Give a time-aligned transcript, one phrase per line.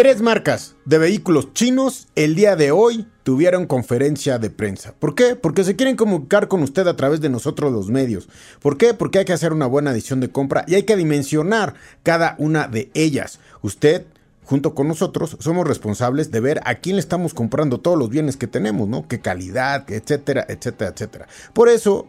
[0.00, 4.94] Tres marcas de vehículos chinos el día de hoy tuvieron conferencia de prensa.
[4.98, 5.36] ¿Por qué?
[5.36, 8.26] Porque se quieren comunicar con usted a través de nosotros los medios.
[8.62, 8.94] ¿Por qué?
[8.94, 12.66] Porque hay que hacer una buena edición de compra y hay que dimensionar cada una
[12.66, 13.40] de ellas.
[13.60, 14.06] Usted
[14.42, 18.38] junto con nosotros, somos responsables de ver a quién le estamos comprando todos los bienes
[18.38, 19.06] que tenemos, ¿no?
[19.06, 21.28] Qué calidad, etcétera, etcétera, etcétera.
[21.52, 22.08] Por eso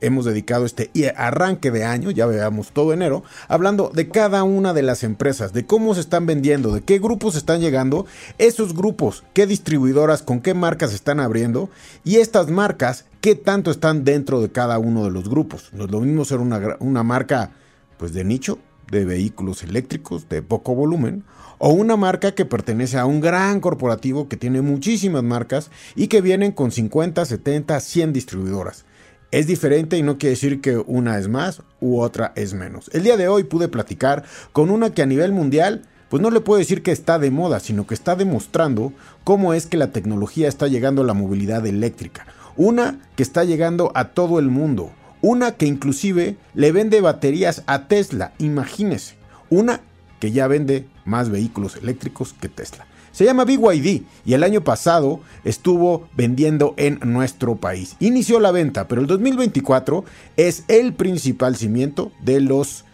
[0.00, 4.82] hemos dedicado este arranque de año, ya veamos todo enero, hablando de cada una de
[4.82, 8.06] las empresas, de cómo se están vendiendo, de qué grupos están llegando,
[8.38, 11.70] esos grupos, qué distribuidoras, con qué marcas están abriendo
[12.04, 15.70] y estas marcas, qué tanto están dentro de cada uno de los grupos.
[15.72, 17.52] No es lo mismo ser una, una marca
[17.98, 18.58] pues de nicho,
[18.90, 21.24] de vehículos eléctricos de poco volumen,
[21.58, 26.22] o una marca que pertenece a un gran corporativo que tiene muchísimas marcas y que
[26.22, 28.86] vienen con 50, 70, 100 distribuidoras
[29.32, 32.90] es diferente y no quiere decir que una es más u otra es menos.
[32.92, 36.40] El día de hoy pude platicar con una que a nivel mundial, pues no le
[36.40, 38.92] puedo decir que está de moda, sino que está demostrando
[39.22, 42.26] cómo es que la tecnología está llegando a la movilidad eléctrica.
[42.56, 44.90] Una que está llegando a todo el mundo.
[45.22, 49.14] Una que inclusive le vende baterías a Tesla, imagínese.
[49.50, 49.80] Una
[50.18, 52.86] que ya vende más vehículos eléctricos que Tesla.
[53.12, 57.96] Se llama BYD y el año pasado estuvo vendiendo en nuestro país.
[58.00, 60.04] Inició la venta, pero el 2024
[60.36, 62.84] es el principal cimiento de los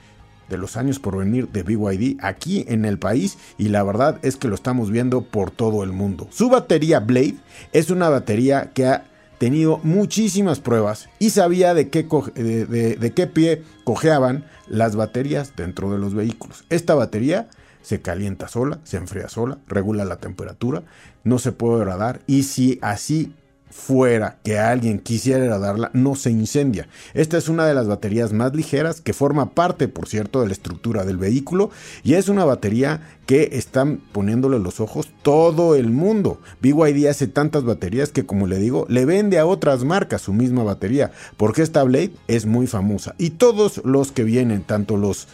[0.48, 4.37] de los años por venir de BYD aquí en el país y la verdad es
[4.37, 6.28] que lo estamos viendo por todo el mundo.
[6.31, 7.37] Su batería Blade
[7.72, 9.05] es una batería que ha
[9.38, 15.91] tenido muchísimas pruebas y sabía de qué, de, de qué pie cojeaban las baterías dentro
[15.91, 16.65] de los vehículos.
[16.71, 17.49] Esta batería
[17.86, 20.82] se calienta sola, se enfría sola, regula la temperatura,
[21.22, 23.32] no se puede radar y si así
[23.70, 26.88] fuera que alguien quisiera radarla, no se incendia.
[27.14, 30.52] Esta es una de las baterías más ligeras que forma parte, por cierto, de la
[30.52, 31.70] estructura del vehículo
[32.02, 36.41] y es una batería que están poniéndole los ojos todo el mundo.
[36.62, 40.64] BYD hace tantas baterías que, como le digo, le vende a otras marcas su misma
[40.64, 45.28] batería porque esta Blade es muy famosa y todos los que vienen, tanto los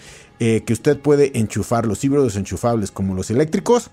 [0.45, 3.93] eh, que usted puede enchufar, los híbridos enchufables como los eléctricos,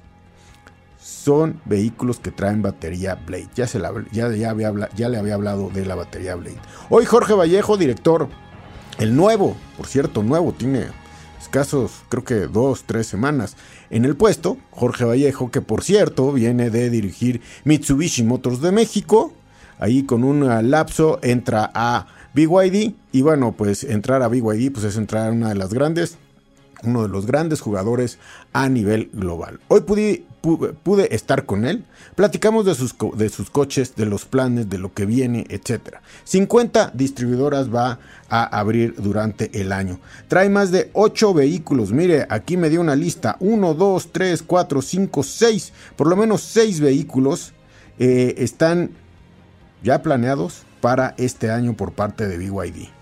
[0.99, 3.49] son vehículos que traen batería Blade.
[3.53, 3.79] Ya, se
[4.11, 6.57] ya, había, ya le había hablado de la batería Blade.
[6.89, 8.29] Hoy Jorge Vallejo, director,
[8.97, 10.87] el nuevo, por cierto, nuevo, tiene
[11.39, 13.55] escasos, creo que dos, tres semanas
[13.91, 14.57] en el puesto.
[14.71, 19.33] Jorge Vallejo, que por cierto viene de dirigir Mitsubishi Motors de México.
[19.77, 22.93] Ahí con un lapso entra a BYD.
[23.11, 26.17] Y bueno, pues entrar a BYD pues es entrar a una de las grandes
[26.83, 28.19] uno de los grandes jugadores
[28.53, 29.59] a nivel global.
[29.67, 31.85] Hoy pude, estar con él,
[32.15, 35.97] platicamos de sus, de sus, coches, de los planes, de lo que viene, etc.
[36.23, 39.99] 50 distribuidoras va a abrir durante el año.
[40.27, 44.81] Trae más de 8 vehículos, mire, aquí me dio una lista, 1, 2, 3, 4,
[44.81, 47.53] 5, 6, por lo menos 6 vehículos
[47.97, 48.91] eh, están
[49.83, 52.98] ya planeados para este año por parte de BYD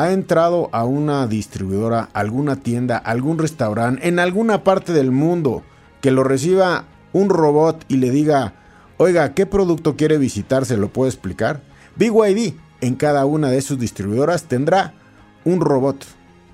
[0.00, 5.62] ha entrado a una distribuidora, alguna tienda, algún restaurante, en alguna parte del mundo,
[6.00, 8.54] que lo reciba un robot y le diga,
[8.96, 10.64] oiga, ¿qué producto quiere visitar?
[10.64, 11.60] ¿Se lo puedo explicar?
[11.96, 14.94] BYD en cada una de sus distribuidoras tendrá
[15.44, 16.02] un robot.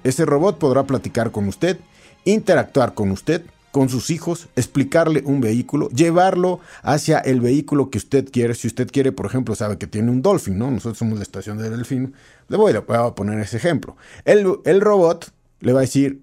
[0.02, 1.78] Ese robot podrá platicar con usted,
[2.24, 8.30] interactuar con usted, con sus hijos, explicarle un vehículo, llevarlo hacia el vehículo que usted
[8.30, 8.54] quiere.
[8.54, 10.70] Si usted quiere, por ejemplo, sabe que tiene un Dolphin, ¿no?
[10.70, 12.14] Nosotros somos la estación de Delfín.
[12.48, 13.96] Le voy, a poner ese ejemplo.
[14.24, 15.30] El, el robot
[15.60, 16.22] le va a decir,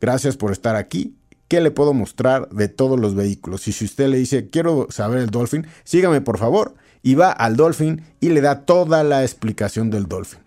[0.00, 1.14] gracias por estar aquí.
[1.46, 3.68] ¿Qué le puedo mostrar de todos los vehículos?
[3.68, 6.74] Y si usted le dice, quiero saber el Dolphin, sígame por favor.
[7.02, 10.40] Y va al Dolphin y le da toda la explicación del Dolphin.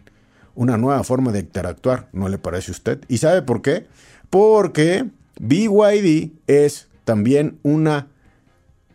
[0.53, 2.99] Una nueva forma de interactuar, ¿no le parece a usted?
[3.07, 3.87] ¿Y sabe por qué?
[4.29, 5.09] Porque
[5.43, 8.09] BYD es también una,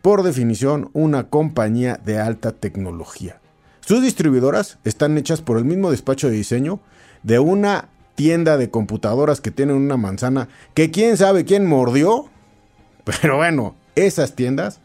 [0.01, 3.41] por definición, una compañía de alta tecnología.
[3.81, 6.79] Sus distribuidoras están hechas por el mismo despacho de diseño
[7.23, 12.29] de una tienda de computadoras que tienen una manzana que quién sabe quién mordió.
[13.21, 14.79] Pero bueno, esas tiendas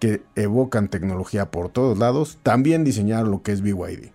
[0.00, 4.10] que evocan tecnología por todos lados también diseñaron lo que es BYD.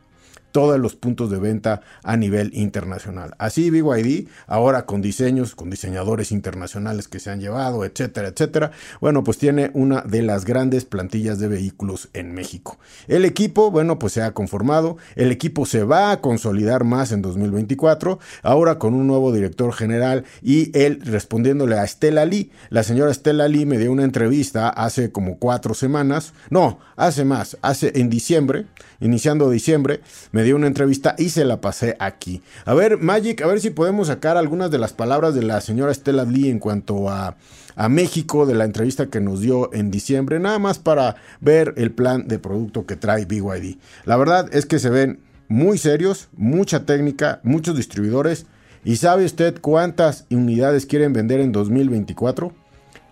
[0.51, 3.35] Todos los puntos de venta a nivel internacional.
[3.37, 9.23] Así BYD, ahora con diseños, con diseñadores internacionales que se han llevado, etcétera, etcétera, bueno,
[9.23, 12.77] pues tiene una de las grandes plantillas de vehículos en México.
[13.07, 17.21] El equipo, bueno, pues se ha conformado, el equipo se va a consolidar más en
[17.21, 22.51] 2024, ahora con un nuevo director general y él respondiéndole a Estela Lee.
[22.69, 27.57] La señora Estela Lee me dio una entrevista hace como cuatro semanas, no, hace más,
[27.61, 28.65] hace en diciembre,
[28.99, 30.01] iniciando diciembre,
[30.31, 32.41] me dio una entrevista y se la pasé aquí.
[32.65, 35.91] A ver, Magic, a ver si podemos sacar algunas de las palabras de la señora
[35.91, 37.38] Estela Lee en cuanto a,
[37.75, 41.91] a México, de la entrevista que nos dio en diciembre, nada más para ver el
[41.91, 43.77] plan de producto que trae BYD.
[44.06, 48.45] La verdad es que se ven muy serios, mucha técnica, muchos distribuidores.
[48.85, 52.53] ¿Y sabe usted cuántas unidades quieren vender en 2024?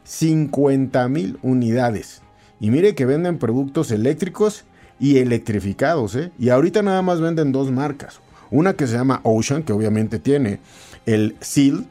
[0.03, 2.21] 50 mil unidades.
[2.59, 4.63] Y mire que venden productos eléctricos
[4.99, 6.31] y electrificados, ¿eh?
[6.39, 8.19] Y ahorita nada más venden dos marcas.
[8.49, 10.59] Una que se llama Ocean, que obviamente tiene
[11.05, 11.85] el Seal,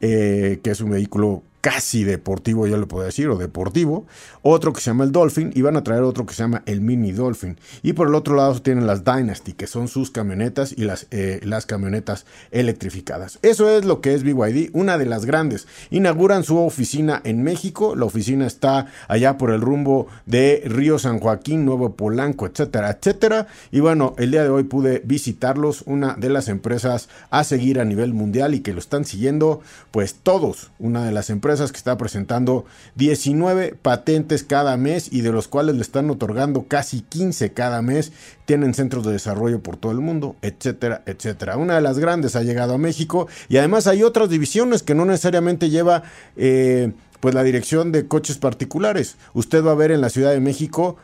[0.00, 4.04] eh, que es un vehículo casi deportivo, ya lo puedo decir, o deportivo,
[4.42, 6.82] otro que se llama el Dolphin, y van a traer otro que se llama el
[6.82, 7.56] Mini Dolphin.
[7.82, 11.40] Y por el otro lado tienen las Dynasty, que son sus camionetas y las, eh,
[11.42, 13.38] las camionetas electrificadas.
[13.40, 15.66] Eso es lo que es BYD, una de las grandes.
[15.88, 21.18] Inauguran su oficina en México, la oficina está allá por el rumbo de Río San
[21.18, 23.46] Joaquín, Nuevo Polanco, etcétera, etcétera.
[23.72, 27.86] Y bueno, el día de hoy pude visitarlos, una de las empresas a seguir a
[27.86, 29.62] nivel mundial y que lo están siguiendo,
[29.92, 32.64] pues todos, una de las empresas que está presentando
[32.96, 38.12] 19 patentes cada mes y de los cuales le están otorgando casi 15 cada mes.
[38.44, 41.56] Tienen centros de desarrollo por todo el mundo, etcétera, etcétera.
[41.56, 45.04] Una de las grandes ha llegado a México y además hay otras divisiones que no
[45.04, 46.02] necesariamente lleva
[46.36, 49.16] eh, pues la dirección de coches particulares.
[49.32, 50.96] Usted va a ver en la Ciudad de México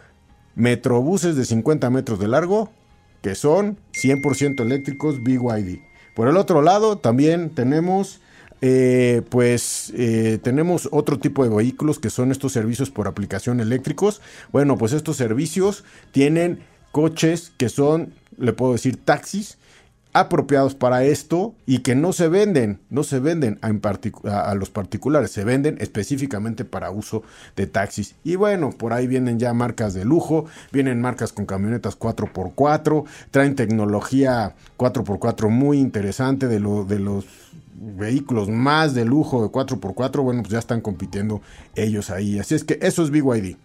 [0.55, 2.71] metrobuses de 50 metros de largo
[3.23, 5.81] que son 100% eléctricos BYD.
[6.15, 8.21] Por el otro lado también tenemos
[8.61, 14.21] eh, pues eh, tenemos otro tipo de vehículos que son estos servicios por aplicación eléctricos.
[14.53, 16.61] Bueno, pues estos servicios tienen
[16.93, 19.59] coches que son, le puedo decir, taxis
[20.13, 23.69] apropiados para esto y que no se venden, no se venden a,
[24.41, 27.23] a, los particulares, se venden específicamente para uso
[27.55, 28.17] de taxis.
[28.25, 33.55] Y bueno, por ahí vienen ya marcas de lujo, vienen marcas con camionetas 4x4, traen
[33.55, 37.25] tecnología 4x4 muy interesante de, lo, de los
[37.81, 41.41] vehículos más de lujo de 4x4, bueno, pues ya están compitiendo
[41.75, 42.39] ellos ahí.
[42.39, 43.57] Así es que eso es BYD.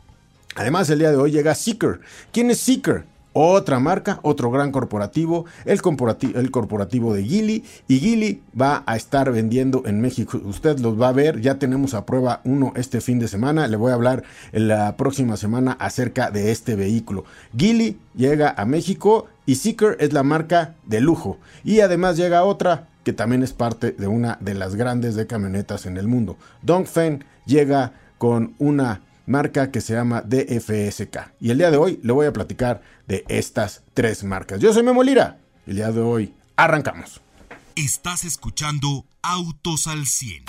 [0.56, 2.00] Además, el día de hoy llega Seeker.
[2.32, 3.04] ¿Quién es Seeker?
[3.38, 7.66] Otra marca, otro gran corporativo, el corporativo, de Gili.
[7.90, 10.40] Y Gili va a estar vendiendo en México.
[10.46, 13.68] Usted los va a ver, ya tenemos a prueba uno este fin de semana.
[13.68, 14.24] Le voy a hablar
[14.54, 17.26] en la próxima semana acerca de este vehículo.
[17.58, 21.38] Gili llega a México y Seeker es la marca de lujo.
[21.66, 25.86] Y además llega otra que también es parte de una de las grandes de camionetas
[25.86, 26.38] en el mundo.
[26.64, 31.34] Dongfeng llega con una marca que se llama DFSK.
[31.40, 34.60] Y el día de hoy le voy a platicar de estas tres marcas.
[34.60, 35.38] Yo soy Memo Lira.
[35.68, 37.22] El día de hoy arrancamos.
[37.76, 40.46] Estás escuchando Autos al 100.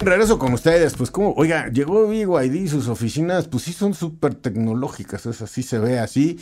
[0.00, 4.34] Regreso con ustedes, pues como, oiga, llegó Vigo ID, sus oficinas, pues sí son súper
[4.34, 6.40] tecnológicas, es así, se ve así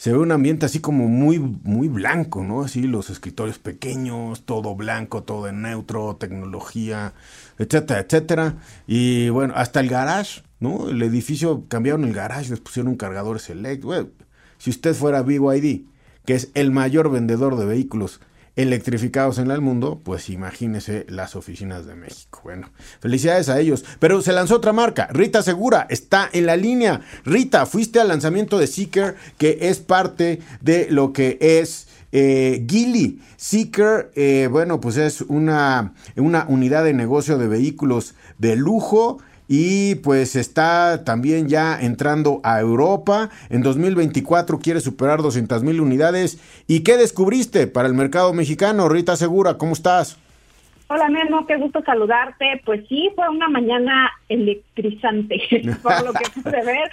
[0.00, 2.62] se ve un ambiente así como muy, muy blanco, ¿no?
[2.62, 7.12] Así los escritorios pequeños, todo blanco, todo en neutro, tecnología,
[7.58, 8.54] etcétera, etcétera.
[8.86, 10.88] Y bueno, hasta el garage, ¿no?
[10.88, 13.84] El edificio cambiaron el garage, les pusieron un cargador select.
[13.84, 14.08] Bueno,
[14.56, 15.82] si usted fuera BYD,
[16.24, 18.22] que es el mayor vendedor de vehículos
[18.56, 22.40] electrificados en el mundo, pues imagínese las oficinas de México.
[22.44, 23.84] Bueno, felicidades a ellos.
[23.98, 27.00] Pero se lanzó otra marca, Rita Segura, está en la línea.
[27.24, 33.20] Rita, fuiste al lanzamiento de Seeker, que es parte de lo que es eh, Gili.
[33.36, 39.18] Seeker, eh, bueno, pues es una, una unidad de negocio de vehículos de lujo
[39.52, 43.30] y pues está también ya entrando a Europa.
[43.48, 46.38] En 2024 quiere superar 200 mil unidades.
[46.68, 48.88] ¿Y qué descubriste para el mercado mexicano?
[48.88, 50.20] Rita Segura, ¿cómo estás?
[50.86, 52.62] Hola, Memo, qué gusto saludarte.
[52.64, 55.40] Pues sí, fue una mañana electrizante,
[55.82, 56.88] por lo que pude ver.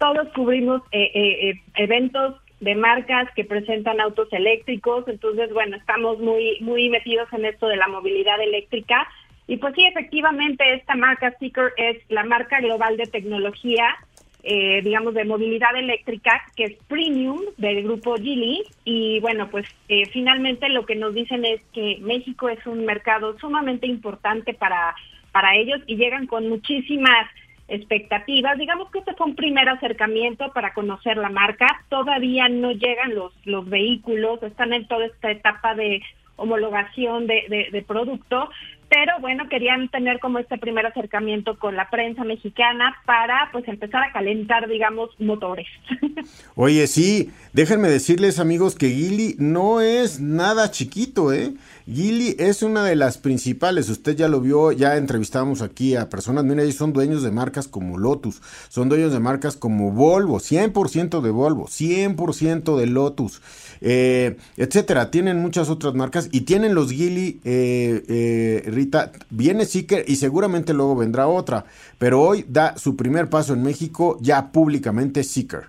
[0.00, 6.18] Todos cubrimos eh, eh, eh, eventos de marcas que presentan autos eléctricos, entonces, bueno, estamos
[6.18, 9.06] muy, muy metidos en esto de la movilidad eléctrica
[9.50, 13.96] y pues sí, efectivamente, esta marca Seeker es la marca global de tecnología,
[14.44, 18.62] eh, digamos, de movilidad eléctrica, que es premium del grupo Geely.
[18.84, 23.36] Y bueno, pues eh, finalmente lo que nos dicen es que México es un mercado
[23.40, 24.94] sumamente importante para,
[25.32, 27.28] para ellos y llegan con muchísimas
[27.66, 28.56] expectativas.
[28.56, 31.66] Digamos que este fue un primer acercamiento para conocer la marca.
[31.88, 36.00] Todavía no llegan los, los vehículos, están en toda esta etapa de
[36.40, 38.48] homologación de, de, producto,
[38.90, 44.02] pero bueno, querían tener como este primer acercamiento con la prensa mexicana para pues empezar
[44.02, 45.68] a calentar, digamos, motores.
[46.56, 51.52] Oye, sí, déjenme decirles amigos que Gili no es nada chiquito, ¿eh?
[51.92, 56.44] Gili es una de las principales, usted ya lo vio, ya entrevistamos aquí a personas,
[56.44, 61.20] mira, ellos son dueños de marcas como Lotus, son dueños de marcas como Volvo, 100%
[61.20, 63.42] de Volvo, 100% de Lotus,
[63.80, 70.04] eh, etcétera, tienen muchas otras marcas y tienen los Gili, eh, eh, Rita, viene Seeker
[70.06, 71.64] y seguramente luego vendrá otra,
[71.98, 75.64] pero hoy da su primer paso en México ya públicamente Seeker.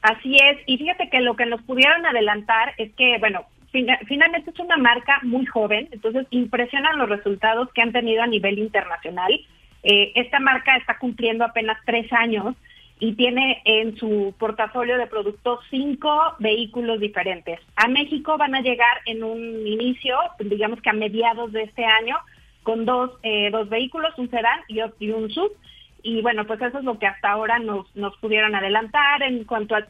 [0.00, 3.40] Así es, y fíjate que lo que nos pudieron adelantar es que, bueno,
[4.06, 8.58] finalmente es una marca muy joven, entonces impresionan los resultados que han tenido a nivel
[8.58, 9.32] internacional.
[9.82, 12.54] Eh, esta marca está cumpliendo apenas tres años
[13.00, 17.58] y tiene en su portafolio de productos cinco vehículos diferentes.
[17.76, 22.16] A México van a llegar en un inicio, digamos que a mediados de este año,
[22.62, 25.52] con dos, eh, dos vehículos, un sedán y, un sub
[26.06, 29.74] y bueno, pues eso es lo que hasta ahora nos, nos pudieron adelantar en cuanto
[29.74, 29.86] a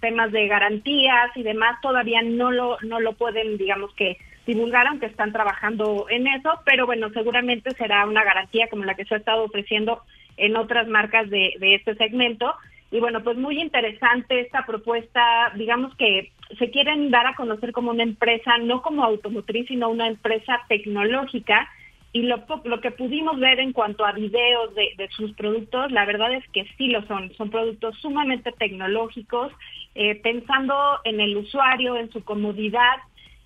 [0.00, 5.04] temas de garantías y demás, todavía no lo, no lo pueden, digamos que divulgar, aunque
[5.04, 9.18] están trabajando en eso, pero bueno, seguramente será una garantía como la que se ha
[9.18, 10.00] estado ofreciendo
[10.38, 12.54] en otras marcas de, de este segmento.
[12.90, 17.90] Y bueno, pues muy interesante esta propuesta, digamos que se quieren dar a conocer como
[17.90, 21.68] una empresa, no como automotriz, sino una empresa tecnológica
[22.12, 26.32] y lo, lo que pudimos ver en cuanto a videos de, sus productos, la verdad
[26.32, 27.32] es que sí lo son.
[27.34, 29.52] Son productos sumamente tecnológicos,
[29.94, 30.74] eh, pensando
[31.04, 32.96] en el usuario, en su comodidad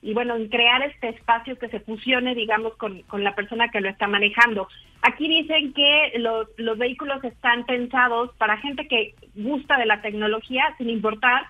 [0.01, 3.81] y bueno, en crear este espacio que se fusione, digamos, con, con la persona que
[3.81, 4.69] lo está manejando.
[5.03, 10.75] Aquí dicen que los, los vehículos están pensados para gente que gusta de la tecnología,
[10.79, 11.43] sin importar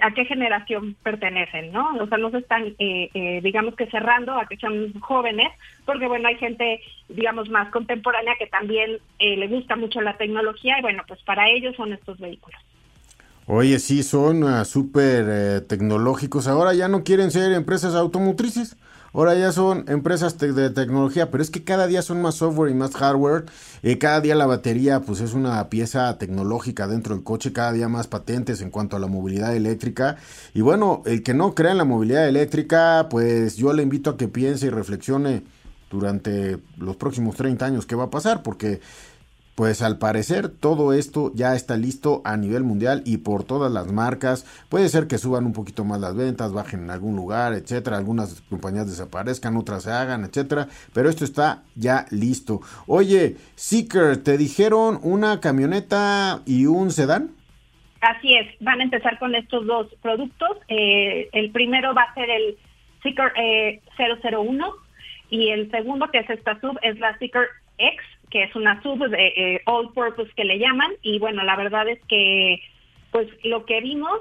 [0.00, 1.94] a qué generación pertenecen, ¿no?
[1.96, 5.48] O sea, no se están, eh, eh, digamos que cerrando a que sean jóvenes,
[5.84, 10.78] porque bueno, hay gente, digamos, más contemporánea que también eh, le gusta mucho la tecnología
[10.78, 12.60] y bueno, pues para ellos son estos vehículos.
[13.46, 16.48] Oye, sí, son uh, súper tecnológicos.
[16.48, 18.76] Ahora ya no quieren ser empresas automotrices.
[19.16, 22.74] Ahora ya son empresas de tecnología, pero es que cada día son más software y
[22.74, 23.46] más hardware.
[23.82, 27.88] Eh, cada día la batería pues es una pieza tecnológica dentro del coche, cada día
[27.88, 30.18] más patentes en cuanto a la movilidad eléctrica.
[30.52, 34.16] Y bueno, el que no crea en la movilidad eléctrica, pues yo le invito a
[34.18, 35.44] que piense y reflexione
[35.90, 38.82] durante los próximos 30 años qué va a pasar, porque
[39.56, 43.90] pues al parecer todo esto ya está listo a nivel mundial y por todas las
[43.90, 44.44] marcas.
[44.68, 47.96] Puede ser que suban un poquito más las ventas, bajen en algún lugar, etcétera.
[47.96, 50.68] Algunas compañías desaparezcan, otras se hagan, etcétera.
[50.92, 52.60] Pero esto está ya listo.
[52.86, 57.30] Oye, Seeker, ¿te dijeron una camioneta y un sedán?
[58.02, 60.50] Así es, van a empezar con estos dos productos.
[60.68, 62.58] Eh, el primero va a ser el
[63.02, 63.32] Seeker
[63.96, 64.70] 001 eh,
[65.30, 67.46] y el segundo, que es esta sub, es la Seeker
[67.78, 71.56] X que es una sub de eh, all purpose que le llaman y bueno la
[71.56, 72.60] verdad es que
[73.10, 74.20] pues lo que vimos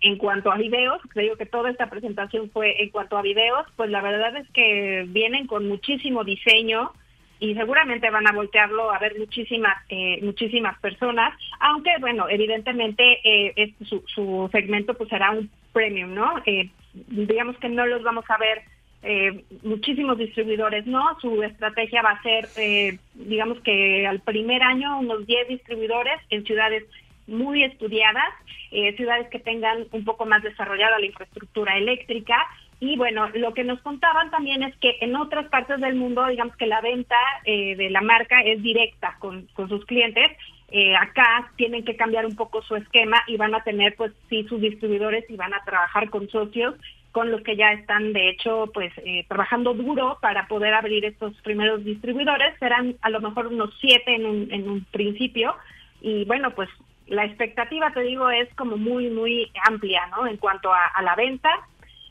[0.00, 3.88] en cuanto a videos, creo que toda esta presentación fue en cuanto a videos, pues
[3.88, 6.92] la verdad es que vienen con muchísimo diseño
[7.40, 13.74] y seguramente van a voltearlo a ver muchísimas eh, muchísimas personas, aunque bueno, evidentemente eh,
[13.84, 16.34] su, su segmento pues será un premium, ¿no?
[16.46, 18.62] Eh, digamos que no los vamos a ver
[19.06, 21.04] eh, muchísimos distribuidores, ¿no?
[21.20, 26.42] Su estrategia va a ser, eh, digamos que al primer año, unos 10 distribuidores en
[26.46, 26.84] ciudades
[27.26, 28.32] muy estudiadas,
[28.70, 32.34] eh, ciudades que tengan un poco más desarrollada la infraestructura eléctrica.
[32.80, 36.56] Y bueno, lo que nos contaban también es que en otras partes del mundo, digamos
[36.56, 40.32] que la venta de la marca es directa con, con sus clientes.
[40.98, 44.60] acá tienen que cambiar un poco su esquema y van a tener, pues sí, sus
[44.60, 46.74] distribuidores y van a trabajar con socios
[47.14, 51.32] con los que ya están, de hecho, pues eh, trabajando duro para poder abrir estos
[51.42, 52.58] primeros distribuidores.
[52.58, 55.54] Serán a lo mejor unos siete en un, en un principio.
[56.00, 56.68] Y bueno, pues
[57.06, 60.26] la expectativa, te digo, es como muy, muy amplia, ¿no?
[60.26, 61.50] En cuanto a, a la venta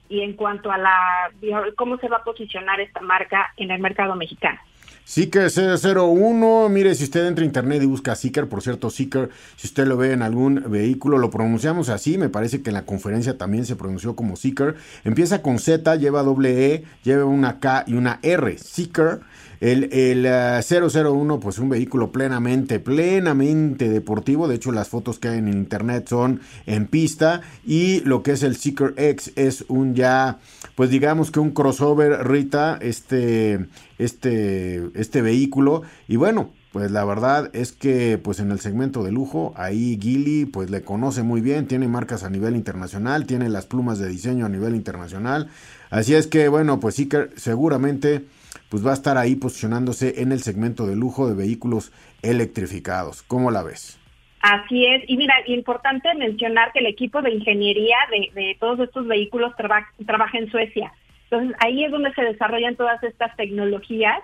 [0.07, 1.31] y en cuanto a la
[1.75, 4.61] cómo se va a posicionar esta marca en el mercado mexicano.
[5.05, 9.67] Seeker 001, mire, si usted entra a internet y busca Seeker, por cierto, Seeker, si
[9.67, 13.37] usted lo ve en algún vehículo, lo pronunciamos así, me parece que en la conferencia
[13.37, 14.75] también se pronunció como Seeker.
[15.03, 19.19] Empieza con Z, lleva doble E, lleva una K y una R, Seeker.
[19.63, 24.49] El, el 001, eh, pues un vehículo plenamente, plenamente deportivo.
[24.49, 27.39] De hecho, las fotos que hay en internet son en pista.
[27.65, 30.39] Y lo que es el Seeker X es un ya,
[30.75, 33.67] pues digamos que un crossover, Rita, este,
[33.99, 35.83] este, este vehículo.
[36.09, 40.43] Y bueno, pues la verdad es que pues en el segmento de lujo, ahí Gili
[40.43, 44.45] pues le conoce muy bien, tiene marcas a nivel internacional, tiene las plumas de diseño
[44.45, 45.47] a nivel internacional.
[45.89, 48.25] Así es que bueno, pues que seguramente
[48.69, 51.91] pues va a estar ahí posicionándose en el segmento de lujo de vehículos
[52.21, 53.23] electrificados.
[53.23, 53.99] ¿Cómo la ves?
[54.41, 59.53] Así es, y mira, importante mencionar que el equipo de ingeniería de, todos estos vehículos
[59.55, 60.91] trabaja en Suecia.
[61.29, 64.19] Entonces ahí es donde se desarrollan todas estas tecnologías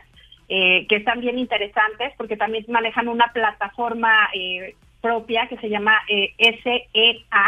[0.49, 5.95] eh, que están bien interesantes porque también manejan una plataforma eh, propia que se llama
[6.09, 7.45] eh, SEA.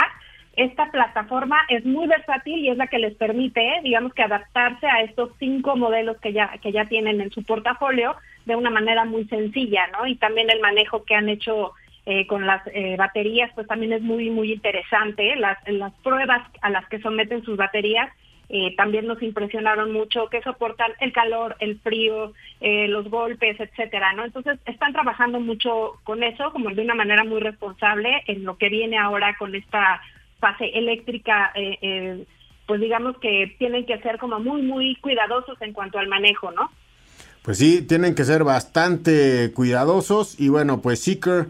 [0.56, 5.02] Esta plataforma es muy versátil y es la que les permite, digamos que adaptarse a
[5.02, 8.16] estos cinco modelos que ya que ya tienen en su portafolio
[8.46, 10.06] de una manera muy sencilla, ¿no?
[10.08, 11.72] Y también el manejo que han hecho
[12.28, 12.64] con las
[12.98, 15.36] baterías, pues también es muy muy interesante.
[15.38, 18.10] Las las pruebas a las que someten sus baterías
[18.54, 24.12] eh, también nos impresionaron mucho, que soportan el calor, el frío, eh, los golpes, etcétera,
[24.12, 24.26] ¿no?
[24.26, 28.68] Entonces están trabajando mucho con eso, como de una manera muy responsable en lo que
[28.68, 30.02] viene ahora con esta
[30.42, 32.26] fase eléctrica, eh,
[32.68, 36.70] pues digamos que tienen que ser como muy, muy cuidadosos en cuanto al manejo, ¿no?
[37.42, 41.48] Pues sí, tienen que ser bastante cuidadosos y bueno, pues Seeker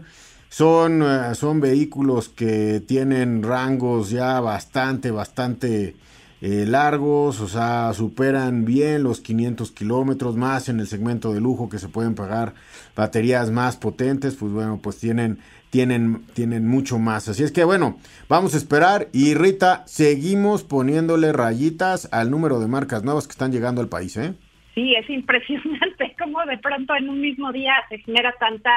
[0.48, 5.96] son, son vehículos que tienen rangos ya bastante, bastante
[6.44, 11.68] eh, largos, o sea, superan bien los 500 kilómetros más en el segmento de lujo
[11.68, 12.54] que se pueden pagar
[12.96, 15.38] baterías más potentes, pues bueno, pues tienen,
[15.70, 17.28] tienen, tienen mucho más.
[17.28, 17.96] Así es que bueno,
[18.28, 23.52] vamos a esperar y Rita, seguimos poniéndole rayitas al número de marcas nuevas que están
[23.52, 24.34] llegando al país, ¿eh?
[24.74, 28.72] Sí, es impresionante cómo de pronto en un mismo día se genera tanta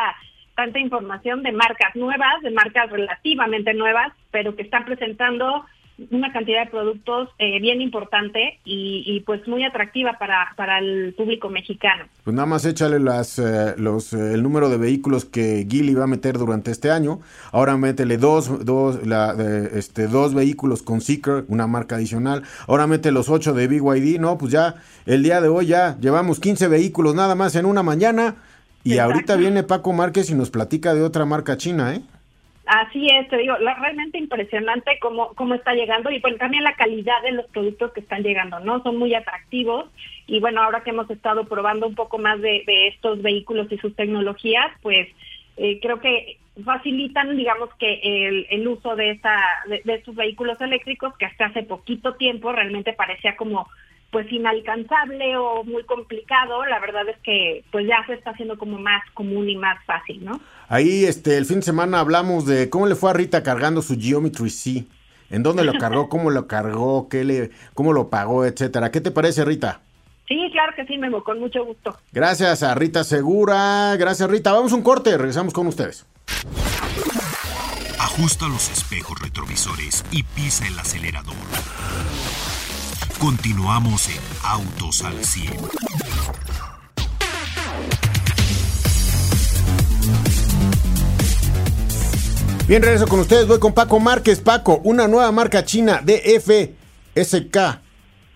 [0.55, 5.65] tanta información de marcas nuevas, de marcas relativamente nuevas, pero que están presentando
[6.11, 11.49] una cantidad de productos eh, bien importante y, pues muy atractiva para, para el público
[11.49, 12.05] mexicano.
[12.23, 16.03] Pues nada más échale las, eh, los, eh, el número de vehículos que Gili va
[16.03, 17.19] a meter durante este año.
[17.51, 19.35] Ahora métele dos, dos, la,
[19.73, 22.43] este, dos vehículos con Seeker, una marca adicional.
[22.67, 24.19] Ahora mete los ocho de BYD.
[24.19, 27.83] No, pues ya el día de hoy ya llevamos 15 vehículos nada más en una
[27.83, 28.35] mañana.
[28.83, 32.03] Y ahorita viene Paco Márquez y nos platica de otra marca china, ¿eh?
[32.65, 36.75] Así es, te digo, la, realmente impresionante cómo, cómo está llegando y bueno, también la
[36.75, 38.81] calidad de los productos que están llegando, ¿no?
[38.81, 39.85] Son muy atractivos
[40.25, 43.95] y bueno, ahora que hemos estado probando un poco más de, estos vehículos y sus
[43.95, 45.07] tecnologías, pues
[45.57, 50.59] eh, creo que facilitan, digamos que el, el uso de, esta, de, de estos vehículos
[50.59, 53.67] eléctricos que hasta hace poquito tiempo realmente parecía como
[54.15, 58.77] pues inalcanzable o muy complicado, la verdad es que pues ya se está haciendo como
[58.77, 60.39] más común y más fácil, ¿no?
[60.69, 63.99] Ahí este el fin de semana hablamos de cómo le fue a Rita cargando su
[63.99, 64.85] Geometry C.
[65.29, 66.07] ¿En dónde lo cargó?
[66.09, 67.09] ¿Cómo lo cargó?
[67.09, 68.89] ¿Qué le cómo lo pagó, etcétera?
[68.89, 69.81] ¿Qué te parece, Rita?
[70.29, 71.97] Sí, claro que sí, Memo, con mucho gusto.
[72.13, 73.97] Gracias a Rita Segura.
[73.97, 74.53] Gracias, Rita.
[74.53, 76.05] Vamos a un corte, regresamos con ustedes.
[77.99, 81.35] Ajusta los espejos retrovisores y pisa el acelerador.
[83.19, 85.53] Continuamos en Autos al 100.
[92.67, 93.47] Bien, regreso con ustedes.
[93.47, 94.41] Voy con Paco Márquez.
[94.41, 97.57] Paco, una nueva marca china DFSK.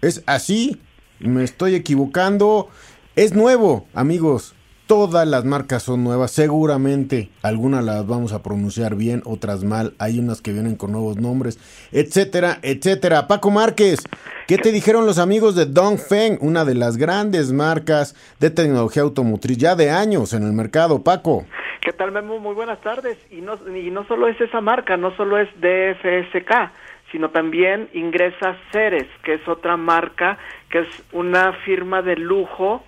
[0.02, 0.80] ¿Es así?
[1.20, 2.70] ¿Me estoy equivocando?
[3.16, 4.54] Es nuevo, amigos.
[4.90, 10.18] Todas las marcas son nuevas, seguramente algunas las vamos a pronunciar bien, otras mal, hay
[10.18, 11.60] unas que vienen con nuevos nombres,
[11.92, 13.28] etcétera, etcétera.
[13.28, 14.00] Paco Márquez,
[14.48, 19.60] ¿qué te dijeron los amigos de Dongfeng, una de las grandes marcas de tecnología automotriz
[19.60, 21.04] ya de años en el mercado?
[21.04, 21.46] Paco.
[21.82, 22.40] ¿Qué tal, Memo?
[22.40, 23.20] Muy buenas tardes.
[23.30, 26.72] Y no, y no solo es esa marca, no solo es DFSK,
[27.12, 30.40] sino también ingresa Ceres, que es otra marca,
[30.72, 32.84] que es una firma de lujo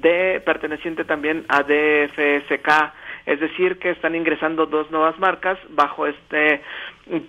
[0.00, 2.92] de perteneciente también a DFSK,
[3.26, 6.62] es decir, que están ingresando dos nuevas marcas bajo este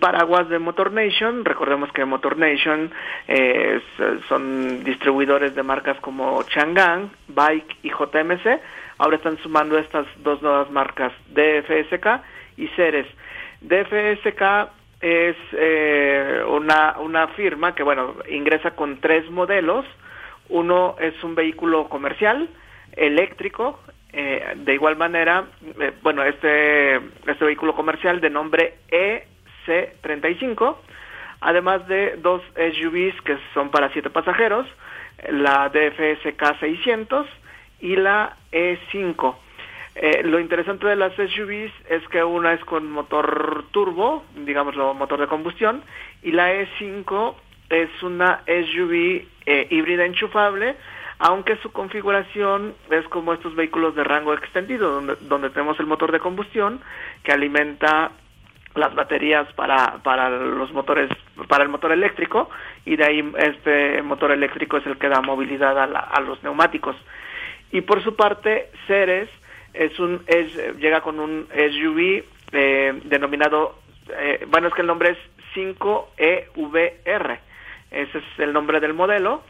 [0.00, 1.44] paraguas de Motor Nation.
[1.44, 2.90] Recordemos que Motor Nation
[3.26, 3.80] eh,
[4.28, 8.60] son distribuidores de marcas como Chang'an, Bike y JMC.
[8.98, 12.06] Ahora están sumando estas dos nuevas marcas, DFSK
[12.56, 13.06] y Ceres.
[13.60, 19.84] DFSK es eh, una, una firma que, bueno, ingresa con tres modelos
[20.48, 22.48] uno es un vehículo comercial,
[22.96, 23.80] eléctrico,
[24.12, 25.46] eh, de igual manera,
[25.80, 30.76] eh, bueno, este, este vehículo comercial de nombre EC35,
[31.40, 34.66] además de dos SUVs que son para siete pasajeros,
[35.30, 37.26] la DFSK 600
[37.80, 39.36] y la E5.
[39.94, 45.20] Eh, lo interesante de las SUVs es que una es con motor turbo, digámoslo, motor
[45.20, 45.82] de combustión,
[46.22, 47.34] y la E5
[47.70, 50.76] es una SUV eh, híbrida enchufable,
[51.18, 56.12] aunque su configuración es como estos vehículos de rango extendido, donde, donde tenemos el motor
[56.12, 56.80] de combustión
[57.22, 58.12] que alimenta
[58.74, 61.10] las baterías para, para los motores,
[61.48, 62.48] para el motor eléctrico,
[62.84, 66.96] y de ahí este motor eléctrico es el que da movilidad a, a los neumáticos.
[67.72, 69.28] Y por su parte, Ceres
[69.74, 73.78] es un, es, llega con un SUV eh, denominado,
[74.16, 75.18] eh, bueno, es que el nombre es
[75.54, 77.38] 5EVR,
[77.90, 79.42] ese es el nombre del modelo,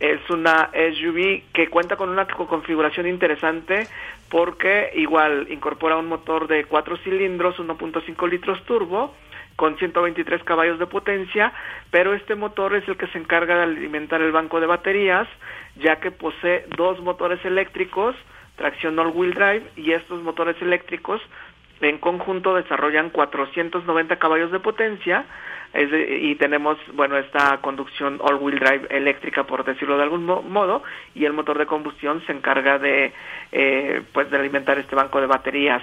[0.00, 3.86] es una SUV que cuenta con una configuración interesante
[4.30, 9.14] porque igual incorpora un motor de cuatro cilindros, 1.5 litros turbo,
[9.56, 11.52] con 123 caballos de potencia,
[11.90, 15.28] pero este motor es el que se encarga de alimentar el banco de baterías,
[15.76, 18.16] ya que posee dos motores eléctricos,
[18.56, 21.20] tracción all-wheel drive, y estos motores eléctricos
[21.80, 25.24] en conjunto desarrollan 490 caballos de potencia,
[25.72, 30.82] y tenemos, bueno, esta conducción all-wheel drive eléctrica, por decirlo de algún modo,
[31.14, 33.12] y el motor de combustión se encarga de,
[33.52, 35.82] eh, pues, de alimentar este banco de baterías.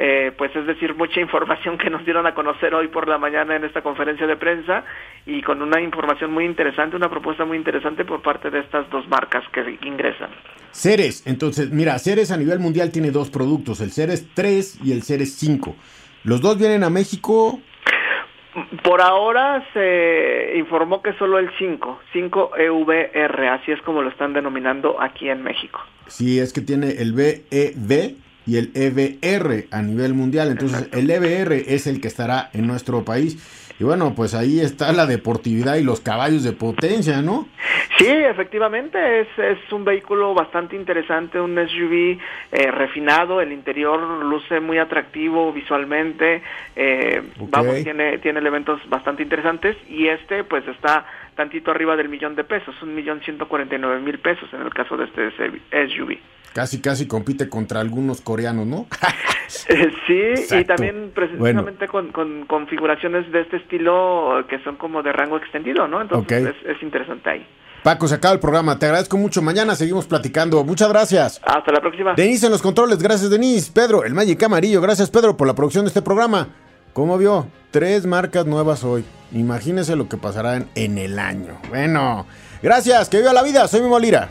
[0.00, 3.56] Eh, pues es decir, mucha información que nos dieron a conocer hoy por la mañana
[3.56, 4.84] en esta conferencia de prensa
[5.26, 9.08] y con una información muy interesante, una propuesta muy interesante por parte de estas dos
[9.08, 10.30] marcas que ingresan.
[10.70, 15.02] Ceres, entonces, mira, Ceres a nivel mundial tiene dos productos, el Ceres 3 y el
[15.02, 15.74] Ceres 5.
[16.22, 17.58] ¿Los dos vienen a México?
[18.84, 24.32] Por ahora se informó que solo el 5, 5 EVR, así es como lo están
[24.32, 25.80] denominando aquí en México.
[26.06, 31.52] Sí, es que tiene el BEV y el EVR a nivel mundial, entonces el EVR
[31.52, 33.36] es el que estará en nuestro país.
[33.78, 37.46] Y bueno, pues ahí está la deportividad y los caballos de potencia, ¿no?
[37.98, 42.18] Sí, efectivamente, es, es un vehículo bastante interesante, un SUV
[42.52, 46.42] eh, refinado, el interior luce muy atractivo visualmente,
[46.74, 51.04] eh, vamos, tiene, tiene elementos bastante interesantes y este pues está
[51.38, 54.60] tantito arriba del millón de pesos, un millón ciento cuarenta y nueve mil pesos en
[54.60, 56.18] el caso de este SUV.
[56.52, 58.86] Casi, casi compite contra algunos coreanos, ¿no?
[59.70, 62.12] Eh, sí, y también precisamente con,
[62.46, 66.02] configuraciones de este estilo que son como de rango extendido, ¿no?
[66.02, 67.46] Entonces es, interesante ahí.
[67.82, 68.78] Paco, se acaba el programa.
[68.78, 69.40] Te agradezco mucho.
[69.40, 70.62] Mañana seguimos platicando.
[70.64, 71.40] Muchas gracias.
[71.46, 72.12] Hasta la próxima.
[72.14, 72.98] Denise en los controles.
[73.02, 73.72] Gracias, Denise.
[73.72, 74.82] Pedro, el Magic Amarillo.
[74.82, 76.48] Gracias, Pedro, por la producción de este programa.
[76.92, 77.46] ¿Cómo vio?
[77.70, 79.04] Tres marcas nuevas hoy.
[79.32, 81.60] Imagínese lo que pasará en, en el año.
[81.68, 82.26] Bueno,
[82.62, 83.08] gracias.
[83.08, 83.68] Que viva la vida.
[83.68, 84.30] Soy Mimo Lira.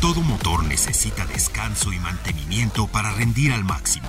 [0.00, 4.08] Todo motor necesita descanso y mantenimiento para rendir al máximo.